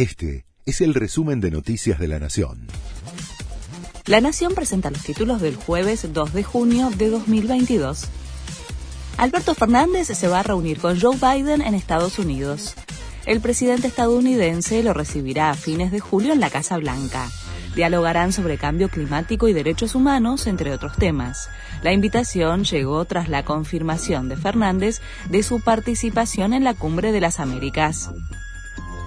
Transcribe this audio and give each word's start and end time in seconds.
Este 0.00 0.46
es 0.64 0.80
el 0.80 0.94
resumen 0.94 1.42
de 1.42 1.50
Noticias 1.50 1.98
de 1.98 2.08
la 2.08 2.18
Nación. 2.18 2.68
La 4.06 4.22
Nación 4.22 4.54
presenta 4.54 4.90
los 4.90 5.02
títulos 5.02 5.42
del 5.42 5.56
jueves 5.56 6.10
2 6.10 6.32
de 6.32 6.42
junio 6.42 6.88
de 6.88 7.10
2022. 7.10 8.04
Alberto 9.18 9.54
Fernández 9.54 10.06
se 10.06 10.26
va 10.26 10.40
a 10.40 10.42
reunir 10.42 10.80
con 10.80 10.98
Joe 10.98 11.18
Biden 11.18 11.60
en 11.60 11.74
Estados 11.74 12.18
Unidos. 12.18 12.76
El 13.26 13.42
presidente 13.42 13.88
estadounidense 13.88 14.82
lo 14.82 14.94
recibirá 14.94 15.50
a 15.50 15.54
fines 15.54 15.92
de 15.92 16.00
julio 16.00 16.32
en 16.32 16.40
la 16.40 16.48
Casa 16.48 16.78
Blanca. 16.78 17.28
Dialogarán 17.74 18.32
sobre 18.32 18.56
cambio 18.56 18.88
climático 18.88 19.48
y 19.48 19.52
derechos 19.52 19.94
humanos, 19.94 20.46
entre 20.46 20.72
otros 20.72 20.96
temas. 20.96 21.50
La 21.82 21.92
invitación 21.92 22.64
llegó 22.64 23.04
tras 23.04 23.28
la 23.28 23.44
confirmación 23.44 24.30
de 24.30 24.38
Fernández 24.38 25.02
de 25.28 25.42
su 25.42 25.60
participación 25.60 26.54
en 26.54 26.64
la 26.64 26.72
Cumbre 26.72 27.12
de 27.12 27.20
las 27.20 27.38
Américas. 27.38 28.08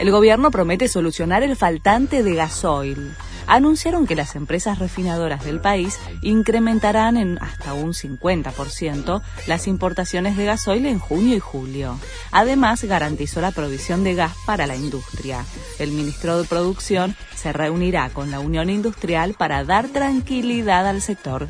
El 0.00 0.10
gobierno 0.10 0.50
promete 0.50 0.88
solucionar 0.88 1.42
el 1.42 1.54
faltante 1.56 2.22
de 2.22 2.34
gasoil 2.34 3.14
anunciaron 3.50 4.06
que 4.06 4.14
las 4.14 4.36
empresas 4.36 4.78
refinadoras 4.78 5.44
del 5.44 5.60
país 5.60 5.98
incrementarán 6.22 7.16
en 7.16 7.38
hasta 7.42 7.74
un 7.74 7.92
50% 7.92 9.22
las 9.46 9.66
importaciones 9.66 10.36
de 10.36 10.44
gasoil 10.44 10.86
en 10.86 11.00
junio 11.00 11.36
y 11.36 11.40
julio. 11.40 11.98
Además, 12.30 12.84
garantizó 12.84 13.40
la 13.40 13.50
provisión 13.50 14.04
de 14.04 14.14
gas 14.14 14.32
para 14.46 14.66
la 14.66 14.76
industria. 14.76 15.44
El 15.78 15.90
ministro 15.90 16.40
de 16.40 16.48
Producción 16.48 17.16
se 17.34 17.52
reunirá 17.52 18.10
con 18.10 18.30
la 18.30 18.40
Unión 18.40 18.70
Industrial 18.70 19.34
para 19.34 19.64
dar 19.64 19.88
tranquilidad 19.88 20.86
al 20.86 21.02
sector. 21.02 21.48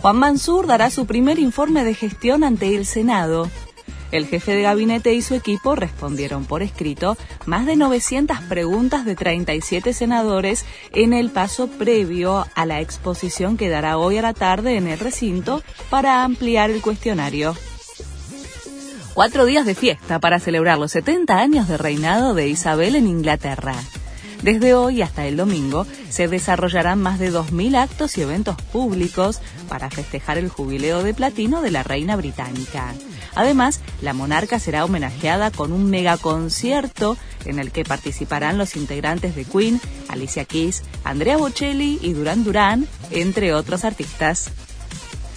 Juan 0.00 0.16
Mansur 0.16 0.66
dará 0.66 0.88
su 0.88 1.06
primer 1.06 1.38
informe 1.38 1.84
de 1.84 1.94
gestión 1.94 2.42
ante 2.42 2.74
el 2.74 2.86
Senado. 2.86 3.50
El 4.12 4.26
jefe 4.26 4.54
de 4.54 4.62
gabinete 4.62 5.14
y 5.14 5.22
su 5.22 5.34
equipo 5.34 5.76
respondieron 5.76 6.44
por 6.44 6.62
escrito 6.62 7.16
más 7.46 7.66
de 7.66 7.76
900 7.76 8.40
preguntas 8.42 9.04
de 9.04 9.14
37 9.14 9.92
senadores 9.92 10.64
en 10.92 11.12
el 11.12 11.30
paso 11.30 11.68
previo 11.68 12.46
a 12.54 12.66
la 12.66 12.80
exposición 12.80 13.56
que 13.56 13.68
dará 13.68 13.98
hoy 13.98 14.18
a 14.18 14.22
la 14.22 14.34
tarde 14.34 14.76
en 14.76 14.88
el 14.88 14.98
recinto 14.98 15.62
para 15.90 16.24
ampliar 16.24 16.70
el 16.70 16.82
cuestionario. 16.82 17.54
Cuatro 19.14 19.44
días 19.44 19.66
de 19.66 19.74
fiesta 19.74 20.18
para 20.18 20.40
celebrar 20.40 20.78
los 20.78 20.92
70 20.92 21.38
años 21.38 21.68
de 21.68 21.76
reinado 21.76 22.34
de 22.34 22.48
Isabel 22.48 22.96
en 22.96 23.06
Inglaterra. 23.06 23.74
Desde 24.42 24.74
hoy 24.74 25.02
hasta 25.02 25.26
el 25.26 25.36
domingo 25.36 25.86
se 26.08 26.26
desarrollarán 26.26 27.00
más 27.00 27.18
de 27.18 27.30
2.000 27.30 27.76
actos 27.76 28.16
y 28.16 28.22
eventos 28.22 28.56
públicos 28.72 29.40
para 29.68 29.90
festejar 29.90 30.38
el 30.38 30.48
jubileo 30.48 31.02
de 31.02 31.12
platino 31.12 31.60
de 31.60 31.70
la 31.70 31.82
reina 31.82 32.16
británica. 32.16 32.94
Además, 33.34 33.80
la 34.02 34.12
monarca 34.12 34.58
será 34.58 34.84
homenajeada 34.84 35.50
con 35.50 35.72
un 35.72 35.88
megaconcierto 35.88 37.16
en 37.44 37.58
el 37.58 37.70
que 37.70 37.84
participarán 37.84 38.58
los 38.58 38.76
integrantes 38.76 39.34
de 39.34 39.44
Queen, 39.44 39.80
Alicia 40.08 40.44
Keys, 40.44 40.82
Andrea 41.04 41.36
Bocelli 41.36 41.98
y 42.02 42.12
Duran 42.12 42.44
Duran, 42.44 42.86
entre 43.10 43.54
otros 43.54 43.84
artistas. 43.84 44.50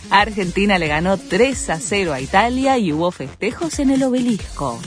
Argentina 0.09 0.77
le 0.77 0.87
ganó 0.87 1.17
3 1.17 1.69
a 1.69 1.79
0 1.79 2.13
a 2.13 2.21
Italia 2.21 2.77
y 2.77 2.91
hubo 2.91 3.11
festejos 3.11 3.79
en 3.79 3.89
el 3.89 4.03
obelisco. 4.03 4.79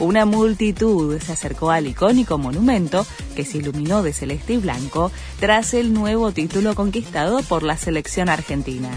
Una 0.00 0.24
multitud 0.24 1.16
se 1.20 1.32
acercó 1.32 1.70
al 1.70 1.86
icónico 1.86 2.36
monumento 2.36 3.06
que 3.36 3.44
se 3.44 3.58
iluminó 3.58 4.02
de 4.02 4.12
celeste 4.12 4.54
y 4.54 4.56
blanco 4.56 5.12
tras 5.38 5.72
el 5.74 5.94
nuevo 5.94 6.32
título 6.32 6.74
conquistado 6.74 7.42
por 7.42 7.62
la 7.62 7.76
selección 7.76 8.28
argentina. 8.28 8.90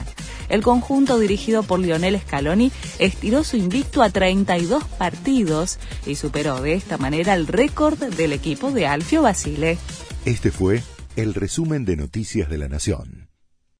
El 0.50 0.62
conjunto 0.64 1.20
dirigido 1.20 1.64
por 1.64 1.80
Lionel 1.80 2.20
Scaloni 2.20 2.72
estiró 3.00 3.44
su 3.44 3.58
invicto 3.58 4.02
a 4.02 4.10
32 4.10 4.84
partidos 4.84 5.80
y 6.06 6.16
superó 6.16 6.62
de 6.62 6.74
esta 6.74 6.98
manera 6.98 7.34
el 7.34 7.48
récord 7.48 7.98
del 7.98 8.34
equipo 8.34 8.72
de 8.72 8.88
Alfio 8.88 9.22
Basile. 9.22 9.78
Este 10.26 10.52
fue 10.52 10.84
el 11.16 11.34
resumen 11.34 11.86
de 11.86 11.96
Noticias 11.98 12.50
de 12.50 12.58
la 12.58 12.68
Nación. 12.68 13.27